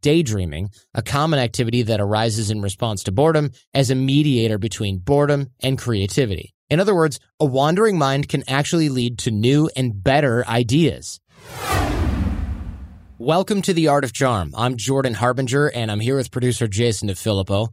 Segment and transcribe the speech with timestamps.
[0.00, 5.48] Daydreaming, a common activity that arises in response to boredom as a mediator between boredom
[5.62, 6.54] and creativity.
[6.68, 11.20] In other words, a wandering mind can actually lead to new and better ideas.
[13.18, 14.54] Welcome to The Art of Charm.
[14.56, 17.68] I'm Jordan Harbinger, and I'm here with producer Jason DeFilippo.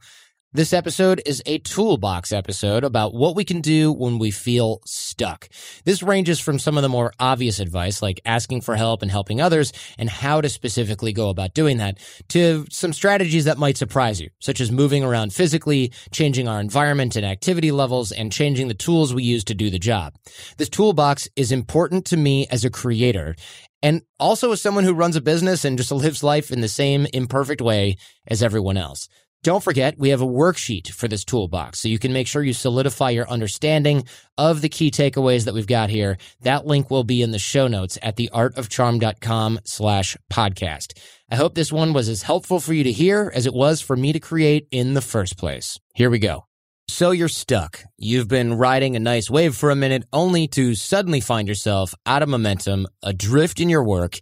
[0.58, 5.50] This episode is a toolbox episode about what we can do when we feel stuck.
[5.86, 9.40] This ranges from some of the more obvious advice, like asking for help and helping
[9.40, 12.00] others, and how to specifically go about doing that,
[12.30, 17.16] to some strategies that might surprise you, such as moving around physically, changing our environment
[17.16, 20.16] and activity levels, and changing the tools we use to do the job.
[20.58, 23.36] This toolbox is important to me as a creator,
[23.84, 27.06] and also as someone who runs a business and just lives life in the same
[27.14, 29.08] imperfect way as everyone else.
[29.48, 32.52] Don't forget, we have a worksheet for this toolbox, so you can make sure you
[32.52, 34.04] solidify your understanding
[34.38, 36.18] of the key takeaways that we've got here.
[36.42, 41.00] That link will be in the show notes at theartofcharm.com slash podcast.
[41.32, 43.96] I hope this one was as helpful for you to hear as it was for
[43.96, 45.80] me to create in the first place.
[45.96, 46.44] Here we go.
[46.90, 47.80] So you're stuck.
[47.98, 52.22] You've been riding a nice wave for a minute only to suddenly find yourself out
[52.22, 54.20] of momentum, adrift in your work,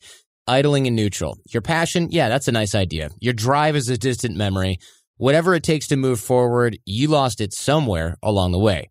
[0.48, 1.40] idling in neutral.
[1.50, 3.10] Your passion, yeah, that's a nice idea.
[3.20, 4.78] Your drive is a distant memory.
[5.18, 8.90] Whatever it takes to move forward, you lost it somewhere along the way.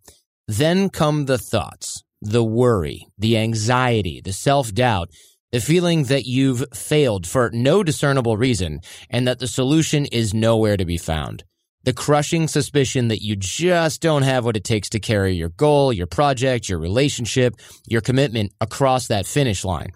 [0.48, 5.10] Then come the thoughts, the worry, the anxiety, the self-doubt,
[5.52, 8.80] the feeling that you've failed for no discernible reason
[9.10, 11.44] and that the solution is nowhere to be found.
[11.82, 15.92] The crushing suspicion that you just don't have what it takes to carry your goal,
[15.92, 17.54] your project, your relationship,
[17.86, 19.90] your commitment across that finish line.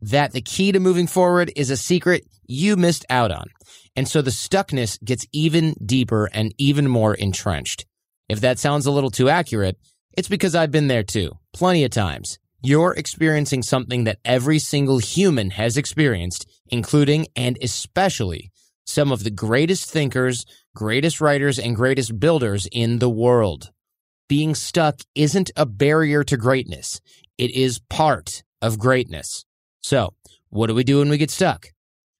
[0.00, 3.48] That the key to moving forward is a secret you missed out on.
[3.96, 7.86] And so the stuckness gets even deeper and even more entrenched.
[8.28, 9.78] If that sounds a little too accurate,
[10.16, 12.38] it's because I've been there too, plenty of times.
[12.62, 18.50] You're experiencing something that every single human has experienced, including and especially
[18.84, 23.70] some of the greatest thinkers, greatest writers, and greatest builders in the world.
[24.28, 27.00] Being stuck isn't a barrier to greatness.
[27.38, 29.45] It is part of greatness.
[29.86, 30.14] So,
[30.50, 31.68] what do we do when we get stuck?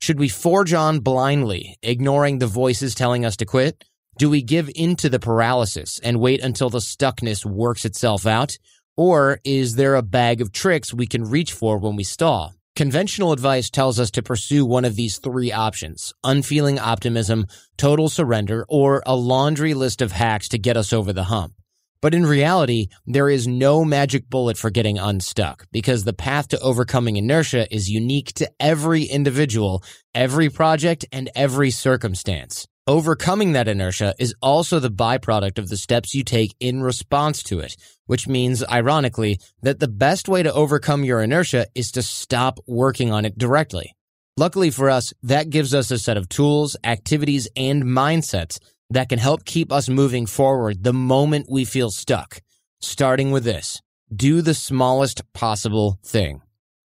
[0.01, 3.83] Should we forge on blindly, ignoring the voices telling us to quit?
[4.21, 8.57] Do we give into the paralysis and wait until the stuckness works itself out?
[8.97, 12.55] Or is there a bag of tricks we can reach for when we stall?
[12.77, 18.65] Conventional advice tells us to pursue one of these three options unfeeling optimism, total surrender,
[18.69, 21.53] or a laundry list of hacks to get us over the hump.
[22.01, 26.61] But in reality, there is no magic bullet for getting unstuck because the path to
[26.61, 29.83] overcoming inertia is unique to every individual,
[30.15, 32.67] every project, and every circumstance.
[32.89, 37.59] Overcoming that inertia is also the byproduct of the steps you take in response to
[37.59, 37.75] it,
[38.05, 43.11] which means, ironically, that the best way to overcome your inertia is to stop working
[43.11, 43.93] on it directly.
[44.37, 48.59] Luckily for us, that gives us a set of tools, activities, and mindsets
[48.91, 52.41] that can help keep us moving forward the moment we feel stuck.
[52.81, 53.81] Starting with this
[54.15, 56.41] do the smallest possible thing.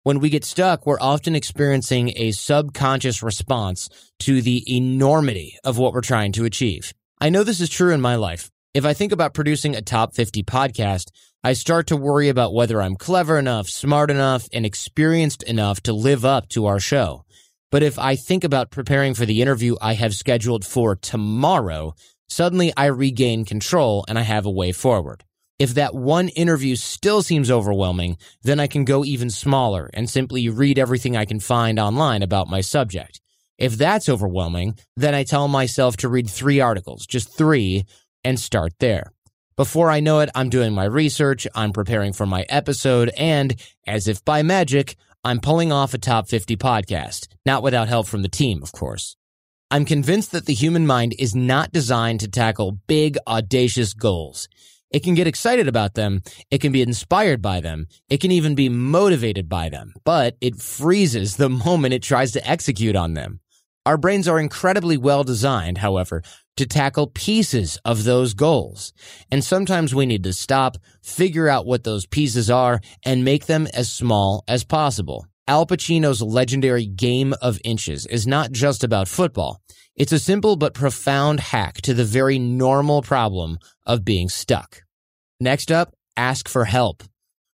[0.04, 3.88] When we get stuck, we're often experiencing a subconscious response
[4.20, 6.94] to the enormity of what we're trying to achieve.
[7.20, 8.50] I know this is true in my life.
[8.72, 11.10] If I think about producing a top 50 podcast,
[11.42, 15.92] I start to worry about whether I'm clever enough, smart enough, and experienced enough to
[15.92, 17.24] live up to our show.
[17.70, 21.94] But if I think about preparing for the interview I have scheduled for tomorrow,
[22.28, 25.24] suddenly I regain control and I have a way forward.
[25.58, 30.48] If that one interview still seems overwhelming, then I can go even smaller and simply
[30.48, 33.20] read everything I can find online about my subject.
[33.58, 37.86] If that's overwhelming, then I tell myself to read three articles, just three,
[38.22, 39.12] and start there.
[39.56, 44.06] Before I know it, I'm doing my research, I'm preparing for my episode, and as
[44.06, 44.94] if by magic,
[45.24, 49.16] I'm pulling off a top 50 podcast, not without help from the team, of course.
[49.70, 54.48] I'm convinced that the human mind is not designed to tackle big, audacious goals.
[54.90, 56.22] It can get excited about them.
[56.52, 57.88] It can be inspired by them.
[58.08, 62.48] It can even be motivated by them, but it freezes the moment it tries to
[62.48, 63.40] execute on them.
[63.84, 66.22] Our brains are incredibly well designed, however,
[66.58, 68.92] to tackle pieces of those goals.
[69.30, 73.66] And sometimes we need to stop, figure out what those pieces are, and make them
[73.72, 75.26] as small as possible.
[75.46, 79.62] Al Pacino's legendary Game of Inches is not just about football.
[79.96, 84.82] It's a simple but profound hack to the very normal problem of being stuck.
[85.40, 87.02] Next up, ask for help.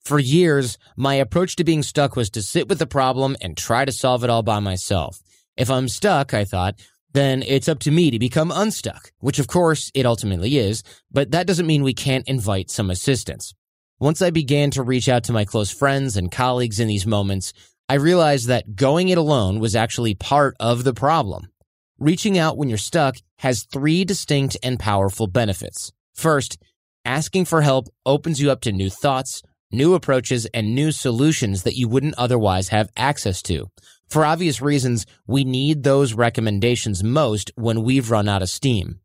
[0.05, 3.85] For years, my approach to being stuck was to sit with the problem and try
[3.85, 5.19] to solve it all by myself.
[5.57, 6.79] If I'm stuck, I thought,
[7.13, 11.31] then it's up to me to become unstuck, which of course it ultimately is, but
[11.31, 13.53] that doesn't mean we can't invite some assistance.
[13.99, 17.53] Once I began to reach out to my close friends and colleagues in these moments,
[17.87, 21.51] I realized that going it alone was actually part of the problem.
[21.99, 25.91] Reaching out when you're stuck has three distinct and powerful benefits.
[26.15, 26.57] First,
[27.05, 31.75] asking for help opens you up to new thoughts, new approaches, and new solutions that
[31.75, 33.67] you wouldn't otherwise have access to.
[34.11, 38.99] For obvious reasons, we need those recommendations most when we've run out of steam.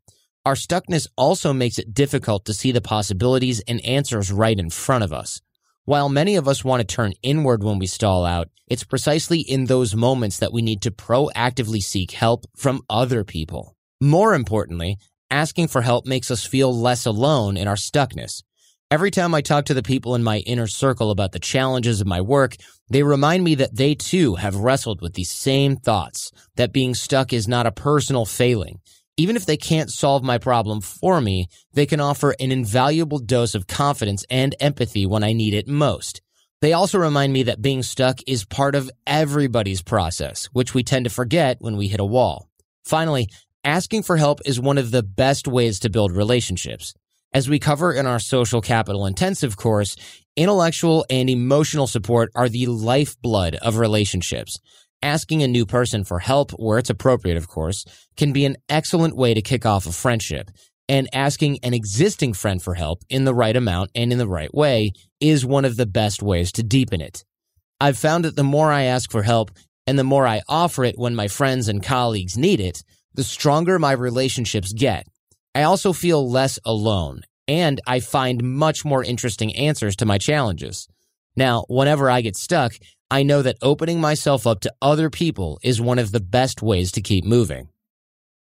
[0.45, 5.05] Our stuckness also makes it difficult to see the possibilities and answers right in front
[5.05, 5.39] of us.
[5.85, 9.67] While many of us want to turn inward when we stall out, it's precisely in
[9.67, 13.77] those moments that we need to proactively seek help from other people.
[14.01, 14.97] More importantly,
[15.31, 18.43] asking for help makes us feel less alone in our stuckness.
[18.89, 22.07] Every time I talk to the people in my inner circle about the challenges of
[22.07, 22.55] my work,
[22.89, 27.33] they remind me that they too have wrestled with these same thoughts, that being stuck
[27.33, 28.79] is not a personal failing.
[29.17, 33.55] Even if they can't solve my problem for me, they can offer an invaluable dose
[33.55, 36.21] of confidence and empathy when I need it most.
[36.61, 41.03] They also remind me that being stuck is part of everybody's process, which we tend
[41.03, 42.47] to forget when we hit a wall.
[42.85, 43.27] Finally,
[43.65, 46.93] asking for help is one of the best ways to build relationships.
[47.33, 49.95] As we cover in our social capital intensive course,
[50.35, 54.59] intellectual and emotional support are the lifeblood of relationships.
[55.03, 57.85] Asking a new person for help, where it's appropriate, of course,
[58.15, 60.49] can be an excellent way to kick off a friendship.
[60.89, 64.53] And asking an existing friend for help in the right amount and in the right
[64.55, 67.25] way is one of the best ways to deepen it.
[67.81, 69.51] I've found that the more I ask for help
[69.85, 72.83] and the more I offer it when my friends and colleagues need it,
[73.13, 75.05] the stronger my relationships get.
[75.57, 80.87] I also feel less alone and I find much more interesting answers to my challenges.
[81.35, 82.73] Now, whenever I get stuck,
[83.09, 86.91] I know that opening myself up to other people is one of the best ways
[86.91, 87.69] to keep moving.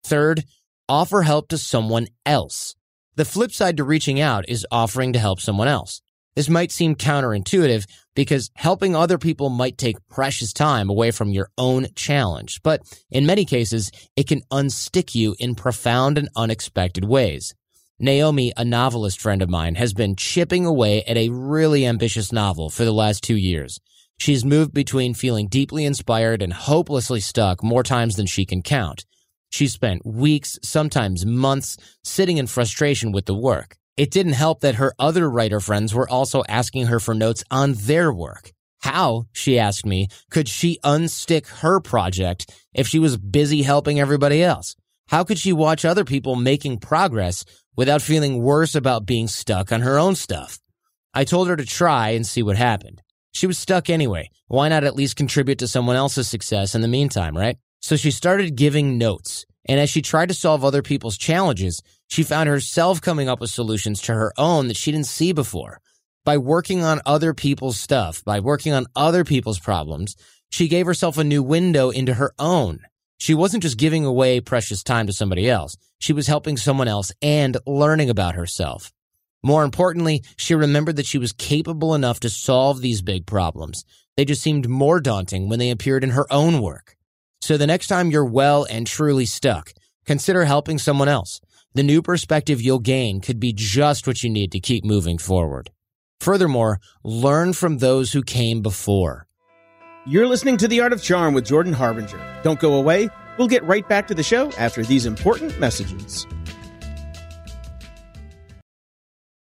[0.05, 0.45] Third,
[0.87, 2.75] offer help to someone else.
[3.17, 6.01] The flip side to reaching out is offering to help someone else.
[6.35, 7.85] This might seem counterintuitive
[8.15, 13.25] because helping other people might take precious time away from your own challenge, but in
[13.25, 17.53] many cases, it can unstick you in profound and unexpected ways.
[17.99, 22.69] Naomi, a novelist friend of mine, has been chipping away at a really ambitious novel
[22.69, 23.79] for the last two years.
[24.17, 29.05] She's moved between feeling deeply inspired and hopelessly stuck more times than she can count.
[29.49, 33.75] She's spent weeks, sometimes months, sitting in frustration with the work.
[33.97, 37.73] It didn't help that her other writer friends were also asking her for notes on
[37.73, 38.51] their work.
[38.79, 44.41] How, she asked me, could she unstick her project if she was busy helping everybody
[44.41, 44.75] else?
[45.09, 47.43] How could she watch other people making progress
[47.75, 50.59] without feeling worse about being stuck on her own stuff?
[51.13, 53.01] I told her to try and see what happened.
[53.33, 54.29] She was stuck anyway.
[54.47, 57.57] Why not at least contribute to someone else's success in the meantime, right?
[57.81, 59.45] So she started giving notes.
[59.67, 63.49] And as she tried to solve other people's challenges, she found herself coming up with
[63.49, 65.79] solutions to her own that she didn't see before.
[66.23, 70.15] By working on other people's stuff, by working on other people's problems,
[70.49, 72.79] she gave herself a new window into her own.
[73.17, 75.77] She wasn't just giving away precious time to somebody else.
[75.99, 78.91] She was helping someone else and learning about herself.
[79.43, 83.85] More importantly, she remembered that she was capable enough to solve these big problems.
[84.17, 86.95] They just seemed more daunting when they appeared in her own work.
[87.41, 89.73] So the next time you're well and truly stuck,
[90.05, 91.41] consider helping someone else.
[91.73, 95.71] The new perspective you'll gain could be just what you need to keep moving forward.
[96.19, 99.25] Furthermore, learn from those who came before.
[100.05, 102.21] You're listening to The Art of Charm with Jordan Harbinger.
[102.43, 103.09] Don't go away.
[103.37, 106.27] We'll get right back to the show after these important messages.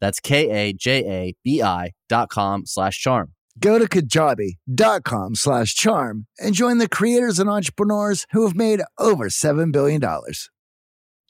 [0.00, 3.34] That's K-A-J-A-B-I dot com slash charm.
[3.58, 9.28] Go to kajabi.com slash charm and join the creators and entrepreneurs who have made over
[9.28, 10.02] $7 billion.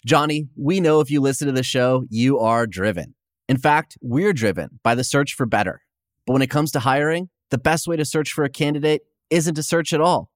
[0.06, 3.14] Johnny, we know if you listen to the show, you are driven.
[3.48, 5.82] In fact, we're driven by the search for better.
[6.26, 9.56] But when it comes to hiring, the best way to search for a candidate isn't
[9.56, 10.30] to search at all.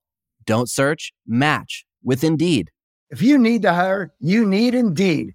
[0.46, 2.70] Don't search, match with Indeed.
[3.10, 5.34] If you need to hire, you need Indeed.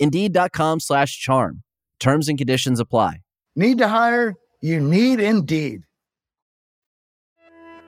[0.00, 1.62] Indeed.com slash charm.
[2.00, 3.16] Terms and conditions apply.
[3.56, 4.34] Need to hire?
[4.60, 5.82] You need Indeed.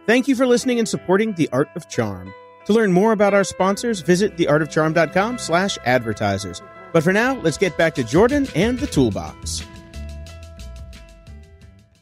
[0.06, 2.32] Thank you for listening and supporting The Art of Charm.
[2.66, 6.62] To learn more about our sponsors, visit theartofcharm.com slash advertisers.
[6.92, 9.64] But for now, let's get back to Jordan and the toolbox.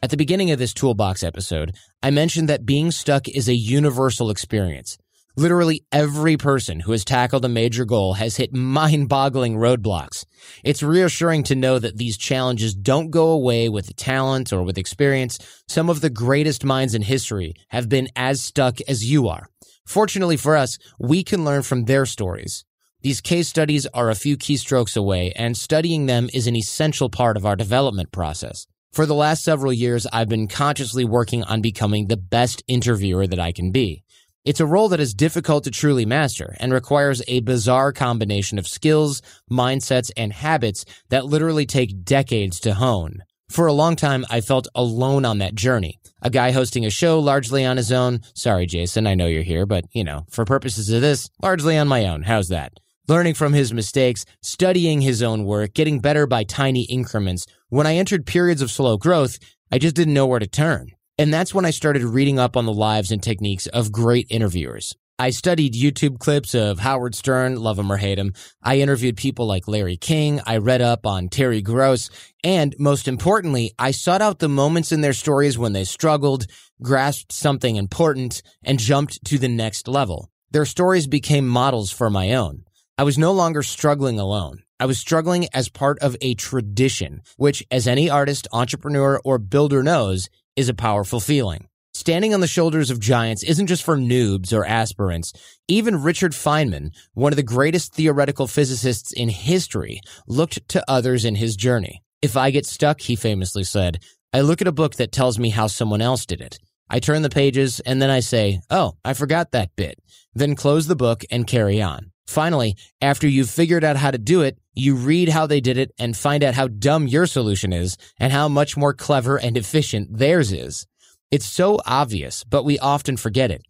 [0.01, 4.29] At the beginning of this toolbox episode, I mentioned that being stuck is a universal
[4.29, 4.97] experience.
[5.39, 10.25] Literally every person who has tackled a major goal has hit mind boggling roadblocks.
[10.65, 15.39] It's reassuring to know that these challenges don't go away with talent or with experience.
[15.69, 19.47] Some of the greatest minds in history have been as stuck as you are.
[19.87, 22.65] Fortunately for us, we can learn from their stories.
[23.01, 27.37] These case studies are a few keystrokes away, and studying them is an essential part
[27.37, 28.67] of our development process.
[28.91, 33.39] For the last several years, I've been consciously working on becoming the best interviewer that
[33.39, 34.03] I can be.
[34.45, 38.67] It's a role that is difficult to truly master and requires a bizarre combination of
[38.67, 43.23] skills, mindsets, and habits that literally take decades to hone.
[43.49, 45.99] For a long time, I felt alone on that journey.
[46.21, 48.21] A guy hosting a show largely on his own.
[48.33, 51.87] Sorry, Jason, I know you're here, but you know, for purposes of this, largely on
[51.89, 52.23] my own.
[52.23, 52.73] How's that?
[53.09, 57.45] Learning from his mistakes, studying his own work, getting better by tiny increments.
[57.67, 59.37] When I entered periods of slow growth,
[59.71, 60.91] I just didn't know where to turn.
[61.19, 64.95] And that's when I started reading up on the lives and techniques of great interviewers.
[65.19, 68.33] I studied YouTube clips of Howard Stern, love him or hate him.
[68.63, 70.39] I interviewed people like Larry King.
[70.45, 72.09] I read up on Terry Gross.
[72.41, 76.47] And most importantly, I sought out the moments in their stories when they struggled,
[76.81, 80.31] grasped something important, and jumped to the next level.
[80.51, 82.63] Their stories became models for my own.
[82.97, 84.63] I was no longer struggling alone.
[84.79, 89.83] I was struggling as part of a tradition, which, as any artist, entrepreneur, or builder
[89.83, 91.69] knows, is a powerful feeling.
[91.93, 95.31] Standing on the shoulders of giants isn't just for noobs or aspirants.
[95.69, 101.35] Even Richard Feynman, one of the greatest theoretical physicists in history, looked to others in
[101.35, 102.03] his journey.
[102.21, 105.49] If I get stuck, he famously said, I look at a book that tells me
[105.49, 106.59] how someone else did it.
[106.89, 109.97] I turn the pages and then I say, Oh, I forgot that bit.
[110.33, 112.11] Then close the book and carry on.
[112.27, 115.91] Finally, after you've figured out how to do it, You read how they did it
[115.99, 120.17] and find out how dumb your solution is and how much more clever and efficient
[120.17, 120.87] theirs is.
[121.31, 123.61] It's so obvious, but we often forget it.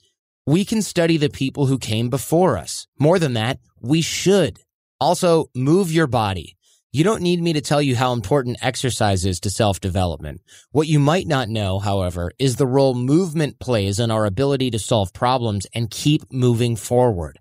[0.46, 2.86] We can study the people who came before us.
[3.00, 4.60] More than that, we should.
[5.02, 6.56] Also, move your body.
[6.92, 10.42] You don't need me to tell you how important exercise is to self-development.
[10.72, 14.80] What you might not know, however, is the role movement plays in our ability to
[14.80, 17.40] solve problems and keep moving forward.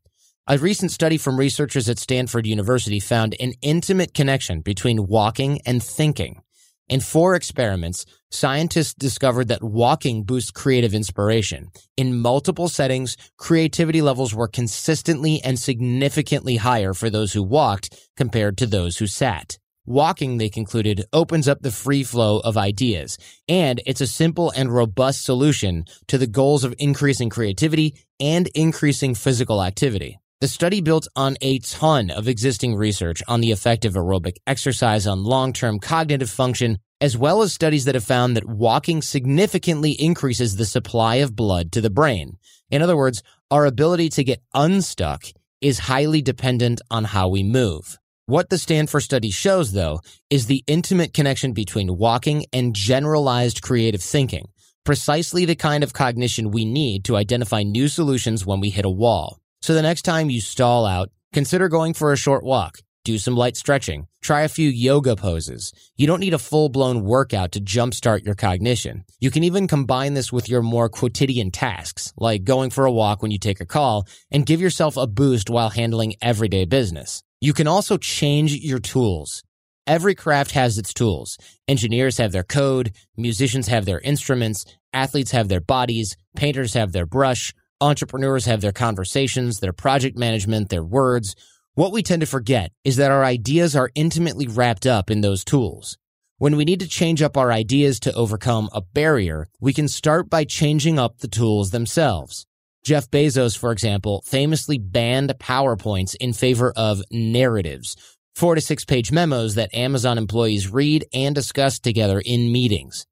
[0.50, 5.82] A recent study from researchers at Stanford University found an intimate connection between walking and
[5.82, 6.40] thinking.
[6.88, 11.68] In four experiments, scientists discovered that walking boosts creative inspiration.
[11.98, 18.56] In multiple settings, creativity levels were consistently and significantly higher for those who walked compared
[18.56, 19.58] to those who sat.
[19.84, 24.74] Walking, they concluded, opens up the free flow of ideas, and it's a simple and
[24.74, 30.18] robust solution to the goals of increasing creativity and increasing physical activity.
[30.40, 35.04] The study built on a ton of existing research on the effect of aerobic exercise
[35.04, 40.54] on long-term cognitive function, as well as studies that have found that walking significantly increases
[40.54, 42.38] the supply of blood to the brain.
[42.70, 45.24] In other words, our ability to get unstuck
[45.60, 47.98] is highly dependent on how we move.
[48.26, 54.02] What the Stanford study shows, though, is the intimate connection between walking and generalized creative
[54.02, 54.46] thinking,
[54.84, 58.88] precisely the kind of cognition we need to identify new solutions when we hit a
[58.88, 59.40] wall.
[59.60, 62.78] So the next time you stall out, consider going for a short walk.
[63.04, 64.06] Do some light stretching.
[64.20, 65.72] Try a few yoga poses.
[65.96, 69.04] You don't need a full blown workout to jumpstart your cognition.
[69.18, 73.22] You can even combine this with your more quotidian tasks, like going for a walk
[73.22, 77.22] when you take a call, and give yourself a boost while handling everyday business.
[77.40, 79.42] You can also change your tools.
[79.86, 81.38] Every craft has its tools.
[81.66, 87.06] Engineers have their code, musicians have their instruments, athletes have their bodies, painters have their
[87.06, 91.36] brush, Entrepreneurs have their conversations, their project management, their words.
[91.74, 95.44] What we tend to forget is that our ideas are intimately wrapped up in those
[95.44, 95.96] tools.
[96.38, 100.28] When we need to change up our ideas to overcome a barrier, we can start
[100.28, 102.46] by changing up the tools themselves.
[102.84, 107.94] Jeff Bezos, for example, famously banned PowerPoints in favor of narratives,
[108.34, 113.06] four to six page memos that Amazon employees read and discuss together in meetings.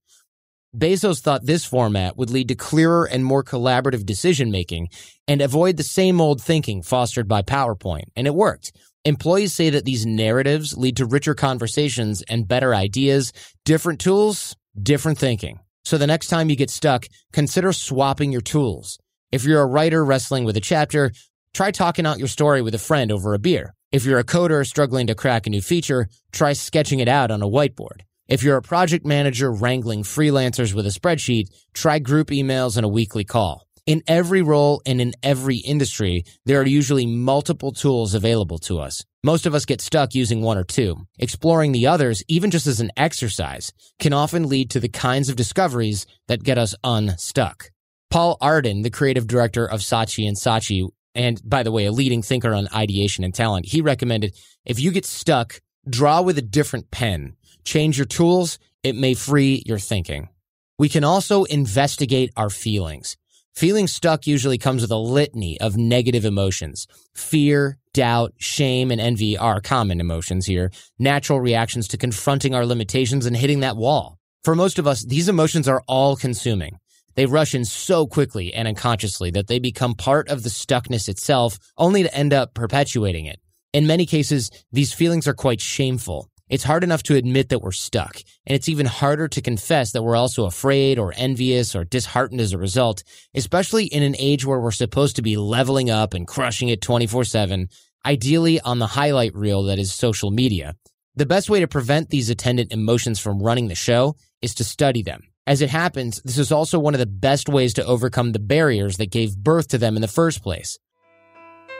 [0.77, 4.89] Bezos thought this format would lead to clearer and more collaborative decision making
[5.27, 8.73] and avoid the same old thinking fostered by PowerPoint, and it worked.
[9.07, 13.33] Employees say that these narratives lead to richer conversations and better ideas,
[13.65, 15.61] different tools, different thinking.
[15.85, 18.99] So the next time you get stuck, consider swapping your tools.
[19.33, 21.12] If you're a writer wrestling with a chapter,
[21.55, 23.73] try talking out your story with a friend over a beer.
[23.93, 27.41] If you're a coder struggling to crack a new feature, try sketching it out on
[27.41, 28.03] a whiteboard.
[28.29, 32.89] If you're a project manager wrangling freelancers with a spreadsheet, try group emails and a
[32.89, 33.69] weekly call.
[33.87, 39.05] In every role and in every industry, there are usually multiple tools available to us.
[39.23, 41.07] Most of us get stuck using one or two.
[41.21, 45.37] Exploring the others, even just as an exercise, can often lead to the kinds of
[45.37, 47.71] discoveries that get us unstuck.
[48.11, 52.23] Paul Arden, the creative director of Saatchi and Saatchi, and by the way, a leading
[52.23, 54.35] thinker on ideation and talent, he recommended
[54.65, 57.37] if you get stuck, draw with a different pen
[57.67, 60.31] change your tools, it may free your thinking.
[60.79, 63.17] We can also investigate our feelings.
[63.55, 66.87] Feeling stuck usually comes with a litany of negative emotions.
[67.15, 73.25] Fear, doubt, shame, and envy are common emotions here, natural reactions to confronting our limitations
[73.25, 74.19] and hitting that wall.
[74.45, 76.79] For most of us, these emotions are all consuming.
[77.15, 81.59] They rush in so quickly and unconsciously that they become part of the stuckness itself,
[81.79, 83.41] only to end up perpetuating it.
[83.73, 86.29] In many cases, these feelings are quite shameful.
[86.49, 90.05] It's hard enough to admit that we're stuck, and it's even harder to confess that
[90.05, 93.03] we're also afraid or envious or disheartened as a result,
[93.35, 97.25] especially in an age where we're supposed to be leveling up and crushing it 24
[97.25, 97.69] 7,
[98.05, 100.77] ideally on the highlight reel that is social media.
[101.17, 105.03] The best way to prevent these attendant emotions from running the show is to study
[105.03, 105.25] them.
[105.49, 108.99] As it happens, this is also one of the best ways to overcome the barriers
[108.99, 110.79] that gave birth to them in the first place.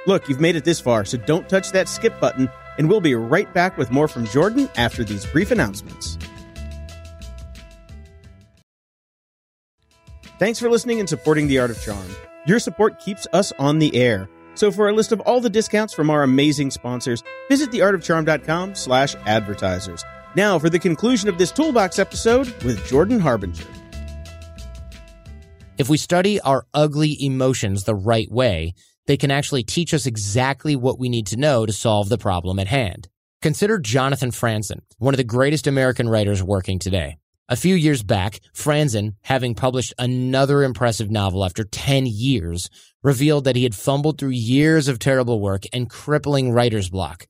[0.09, 3.15] Look, you've made it this far, so don't touch that skip button and we'll be
[3.15, 6.19] right back with more from Jordan after these brief announcements.
[10.39, 12.07] Thanks for listening and supporting The Art of Charm.
[12.47, 14.29] Your support keeps us on the air.
[14.55, 19.15] So for a list of all the discounts from our amazing sponsors, visit theartofcharm.com slash
[19.27, 20.05] advertisers.
[20.35, 23.67] Now for the conclusion of this Toolbox episode with Jordan Harbinger.
[25.79, 28.75] If we study our ugly emotions the right way,
[29.07, 32.59] they can actually teach us exactly what we need to know to solve the problem
[32.59, 33.09] at hand.
[33.43, 37.17] Consider Jonathan Franzen, one of the greatest American writers working today.
[37.49, 42.69] A few years back, Franzen, having published another impressive novel after 10 years,
[43.05, 47.29] revealed that he had fumbled through years of terrible work and crippling writer's block.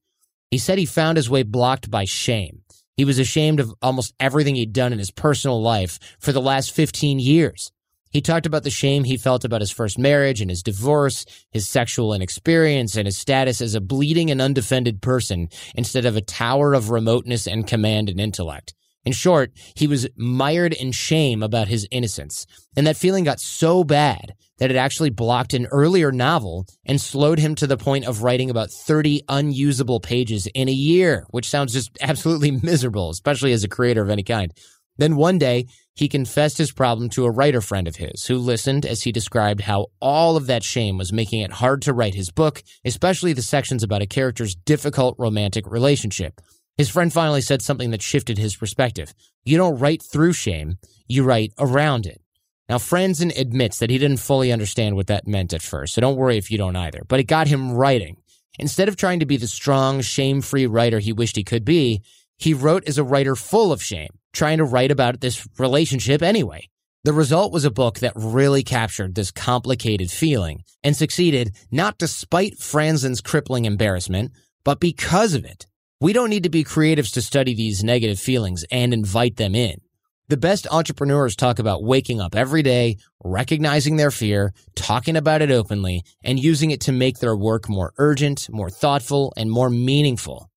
[0.51, 2.63] He said he found his way blocked by shame.
[2.97, 6.73] He was ashamed of almost everything he'd done in his personal life for the last
[6.73, 7.71] 15 years.
[8.11, 11.69] He talked about the shame he felt about his first marriage and his divorce, his
[11.69, 16.73] sexual inexperience, and his status as a bleeding and undefended person instead of a tower
[16.75, 18.75] of remoteness and command and intellect.
[19.07, 22.45] In short, he was mired in shame about his innocence.
[22.77, 27.39] And that feeling got so bad that it actually blocked an earlier novel and slowed
[27.39, 31.73] him to the point of writing about 30 unusable pages in a year, which sounds
[31.73, 34.53] just absolutely miserable, especially as a creator of any kind.
[34.99, 38.85] Then one day, he confessed his problem to a writer friend of his who listened
[38.85, 42.31] as he described how all of that shame was making it hard to write his
[42.31, 46.41] book, especially the sections about a character's difficult romantic relationship.
[46.77, 49.15] His friend finally said something that shifted his perspective.
[49.45, 50.77] You don't write through shame,
[51.09, 52.21] you write around it.
[52.69, 56.17] Now, Franzen admits that he didn't fully understand what that meant at first, so don't
[56.17, 57.03] worry if you don't either.
[57.07, 58.17] But it got him writing.
[58.59, 62.03] Instead of trying to be the strong, shame free writer he wished he could be,
[62.37, 66.69] he wrote as a writer full of shame, trying to write about this relationship anyway.
[67.05, 72.59] The result was a book that really captured this complicated feeling and succeeded not despite
[72.59, 74.33] Franzen's crippling embarrassment,
[74.65, 75.67] but because of it.
[76.01, 79.81] We don't need to be creatives to study these negative feelings and invite them in.
[80.29, 85.53] The best entrepreneurs talk about waking up every day, recognizing their fear, talking about it
[85.53, 90.51] openly, and using it to make their work more urgent, more thoughtful, and more meaningful.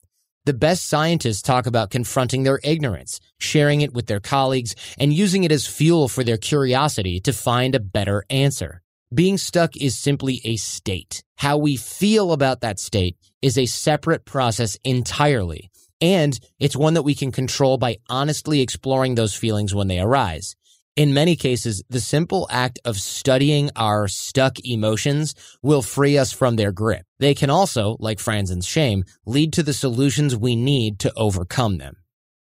[0.49, 5.43] The best scientists talk about confronting their ignorance, sharing it with their colleagues, and using
[5.43, 8.81] it as fuel for their curiosity to find a better answer.
[9.13, 11.21] Being stuck is simply a state.
[11.35, 15.69] How we feel about that state is a separate process entirely.
[16.01, 20.55] And it's one that we can control by honestly exploring those feelings when they arise.
[20.99, 25.33] In many cases, the simple act of studying our stuck emotions
[25.63, 27.05] will free us from their grip.
[27.19, 31.95] They can also, like Franzen's shame, lead to the solutions we need to overcome them.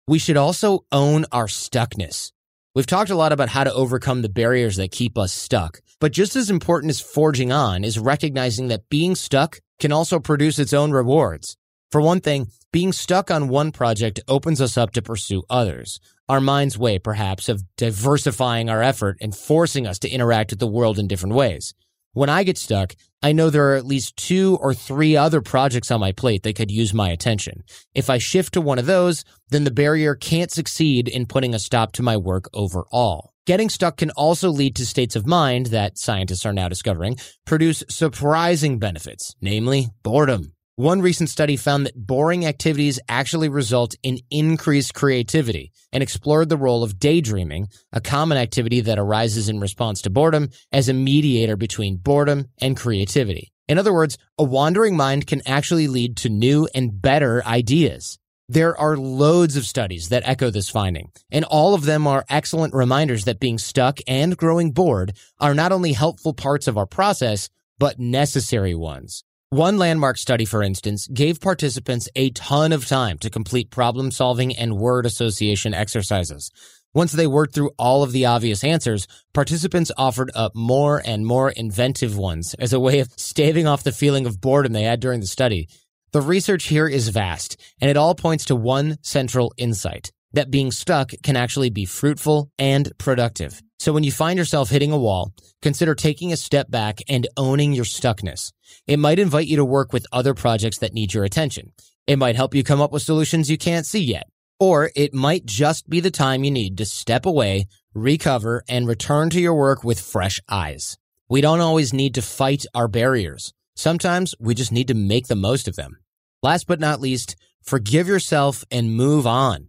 [0.06, 2.30] We should also own our stuckness.
[2.76, 6.12] We've talked a lot about how to overcome the barriers that keep us stuck, but
[6.12, 10.72] just as important as forging on is recognizing that being stuck can also produce its
[10.72, 11.56] own rewards.
[11.94, 16.40] For one thing, being stuck on one project opens us up to pursue others our
[16.40, 20.98] mind's way, perhaps, of diversifying our effort and forcing us to interact with the world
[20.98, 21.72] in different ways.
[22.12, 25.92] When I get stuck, I know there are at least two or three other projects
[25.92, 27.62] on my plate that could use my attention.
[27.94, 31.60] If I shift to one of those, then the barrier can't succeed in putting a
[31.60, 33.30] stop to my work overall.
[33.46, 37.84] Getting stuck can also lead to states of mind that scientists are now discovering produce
[37.88, 40.53] surprising benefits, namely boredom.
[40.76, 46.56] One recent study found that boring activities actually result in increased creativity and explored the
[46.56, 51.56] role of daydreaming, a common activity that arises in response to boredom, as a mediator
[51.56, 53.52] between boredom and creativity.
[53.68, 58.18] In other words, a wandering mind can actually lead to new and better ideas.
[58.48, 62.74] There are loads of studies that echo this finding, and all of them are excellent
[62.74, 67.48] reminders that being stuck and growing bored are not only helpful parts of our process,
[67.78, 69.22] but necessary ones.
[69.54, 74.56] One landmark study, for instance, gave participants a ton of time to complete problem solving
[74.56, 76.50] and word association exercises.
[76.92, 81.50] Once they worked through all of the obvious answers, participants offered up more and more
[81.50, 85.20] inventive ones as a way of staving off the feeling of boredom they had during
[85.20, 85.68] the study.
[86.10, 90.72] The research here is vast, and it all points to one central insight that being
[90.72, 93.62] stuck can actually be fruitful and productive.
[93.84, 97.74] So when you find yourself hitting a wall, consider taking a step back and owning
[97.74, 98.50] your stuckness.
[98.86, 101.70] It might invite you to work with other projects that need your attention.
[102.06, 104.26] It might help you come up with solutions you can't see yet.
[104.58, 109.28] Or it might just be the time you need to step away, recover, and return
[109.28, 110.96] to your work with fresh eyes.
[111.28, 113.52] We don't always need to fight our barriers.
[113.76, 115.98] Sometimes we just need to make the most of them.
[116.42, 119.68] Last but not least, forgive yourself and move on.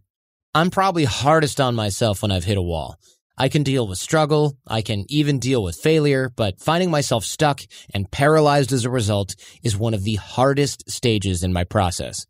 [0.53, 2.97] I'm probably hardest on myself when I've hit a wall.
[3.37, 4.57] I can deal with struggle.
[4.65, 7.61] I can even deal with failure, but finding myself stuck
[7.93, 12.25] and paralyzed as a result is one of the hardest stages in my process.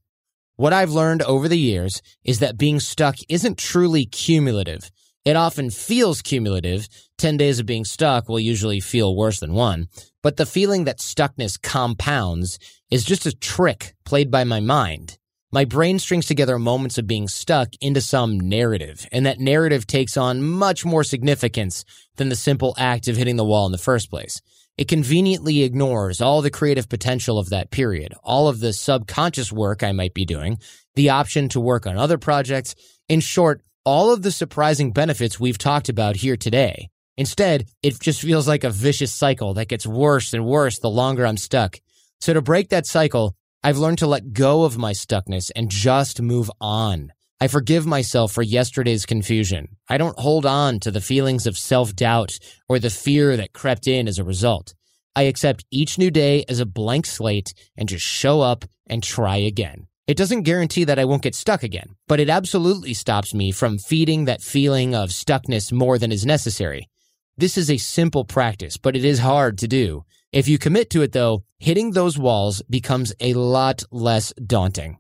[0.56, 4.90] What I've learned over the years is that being stuck isn't truly cumulative.
[5.26, 6.88] It often feels cumulative.
[7.18, 9.88] 10 days of being stuck will usually feel worse than one,
[10.24, 12.58] but the feeling that stuckness compounds
[12.90, 15.18] is just a trick played by my mind.
[15.52, 20.18] My brain strings together moments of being stuck into some narrative, and that narrative takes
[20.18, 24.10] on much more significance than the simple act of hitting the wall in the first
[24.10, 24.42] place.
[24.78, 29.84] It conveniently ignores all the creative potential of that period, all of the subconscious work
[29.84, 30.58] I might be doing,
[30.96, 32.76] the option to work on other projects,
[33.08, 36.90] in short, all of the surprising benefits we've talked about here today.
[37.18, 41.26] Instead, it just feels like a vicious cycle that gets worse and worse the longer
[41.26, 41.80] I'm stuck.
[42.20, 46.22] So to break that cycle, I've learned to let go of my stuckness and just
[46.22, 47.12] move on.
[47.42, 49.78] I forgive myself for yesterday's confusion.
[49.90, 52.38] I don't hold on to the feelings of self doubt
[52.70, 54.76] or the fear that crept in as a result.
[55.16, 59.38] I accept each new day as a blank slate and just show up and try
[59.38, 59.88] again.
[60.06, 63.80] It doesn't guarantee that I won't get stuck again, but it absolutely stops me from
[63.80, 66.88] feeding that feeling of stuckness more than is necessary.
[67.36, 70.06] This is a simple practice, but it is hard to do.
[70.36, 74.98] If you commit to it though, hitting those walls becomes a lot less daunting.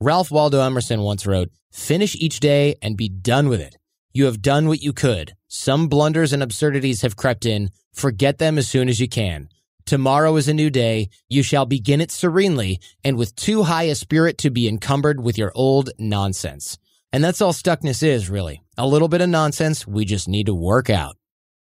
[0.00, 3.76] Ralph Waldo Emerson once wrote, finish each day and be done with it.
[4.12, 5.34] You have done what you could.
[5.48, 7.70] Some blunders and absurdities have crept in.
[7.94, 9.48] Forget them as soon as you can.
[9.86, 11.08] Tomorrow is a new day.
[11.28, 15.36] You shall begin it serenely and with too high a spirit to be encumbered with
[15.36, 16.78] your old nonsense.
[17.12, 18.62] And that's all stuckness is, really.
[18.78, 21.16] A little bit of nonsense we just need to work out.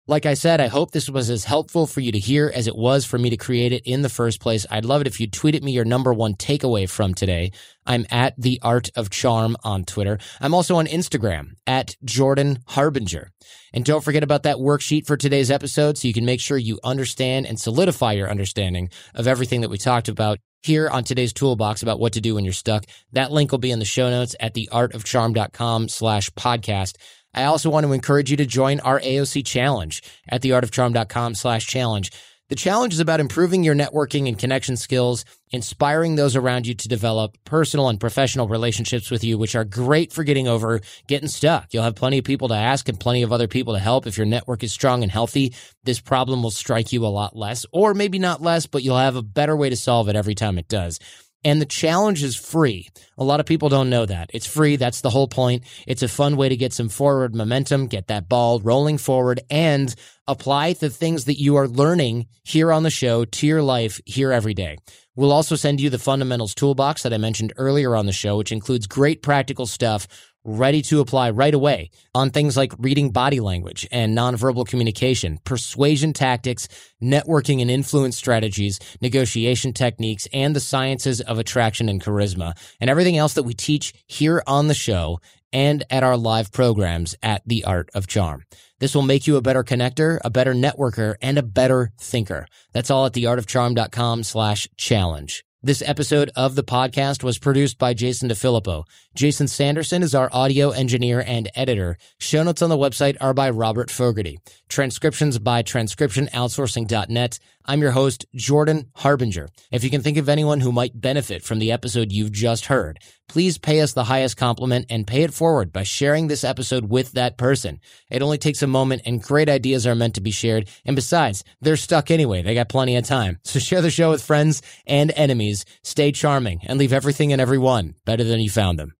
[0.06, 2.74] Like I said, I hope this was as helpful for you to hear as it
[2.74, 4.66] was for me to create it in the first place.
[4.68, 7.52] I'd love it if you tweeted me your number one takeaway from today.
[7.86, 10.18] I'm at the art of charm on Twitter.
[10.40, 13.30] I'm also on Instagram at Jordan Harbinger.
[13.72, 16.80] And don't forget about that worksheet for today's episode so you can make sure you
[16.82, 21.82] understand and solidify your understanding of everything that we talked about here on today's toolbox
[21.82, 22.84] about what to do when you're stuck.
[23.12, 26.96] That link will be in the show notes at theartofcharm.com slash podcast.
[27.34, 32.10] I also want to encourage you to join our AOC challenge at theartofcharm.com slash challenge.
[32.50, 36.88] The challenge is about improving your networking and connection skills, inspiring those around you to
[36.88, 41.72] develop personal and professional relationships with you, which are great for getting over getting stuck.
[41.72, 44.04] You'll have plenty of people to ask and plenty of other people to help.
[44.04, 47.64] If your network is strong and healthy, this problem will strike you a lot less,
[47.70, 50.58] or maybe not less, but you'll have a better way to solve it every time
[50.58, 50.98] it does.
[51.42, 52.88] And the challenge is free.
[53.16, 54.30] A lot of people don't know that.
[54.34, 54.76] It's free.
[54.76, 55.64] That's the whole point.
[55.86, 59.94] It's a fun way to get some forward momentum, get that ball rolling forward, and
[60.26, 64.32] apply the things that you are learning here on the show to your life here
[64.32, 64.76] every day.
[65.16, 68.52] We'll also send you the fundamentals toolbox that I mentioned earlier on the show, which
[68.52, 70.06] includes great practical stuff
[70.44, 76.12] ready to apply right away on things like reading body language and nonverbal communication, persuasion
[76.12, 76.68] tactics,
[77.02, 83.16] networking and influence strategies, negotiation techniques, and the sciences of attraction and charisma, and everything
[83.16, 85.20] else that we teach here on the show
[85.52, 88.44] and at our live programs at The Art of Charm.
[88.78, 92.46] This will make you a better connector, a better networker, and a better thinker.
[92.72, 95.44] That's all at theartofcharm.com slash challenge.
[95.62, 98.84] This episode of the podcast was produced by Jason DeFilippo.
[99.16, 101.98] Jason Sanderson is our audio engineer and editor.
[102.18, 104.38] Show notes on the website are by Robert Fogarty.
[104.68, 107.40] Transcriptions by transcriptionoutsourcing.net.
[107.64, 109.48] I'm your host, Jordan Harbinger.
[109.72, 113.00] If you can think of anyone who might benefit from the episode you've just heard,
[113.28, 117.10] please pay us the highest compliment and pay it forward by sharing this episode with
[117.12, 117.80] that person.
[118.10, 120.68] It only takes a moment and great ideas are meant to be shared.
[120.86, 122.42] And besides, they're stuck anyway.
[122.42, 123.40] They got plenty of time.
[123.42, 125.64] So share the show with friends and enemies.
[125.82, 128.94] Stay charming and leave everything and everyone better than you found them.